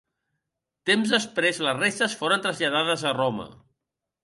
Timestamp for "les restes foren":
1.67-2.45